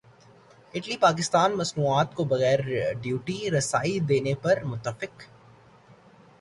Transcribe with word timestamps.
Italy 0.73 0.95
Pakistani 0.97 1.55
مصنوعات 1.55 2.15
کو 2.15 2.23
بغیر 2.23 2.59
ڈیوٹی 3.01 3.39
رسائی 3.51 3.99
دینے 4.09 4.33
پر 4.43 4.63
متفق 4.63 5.13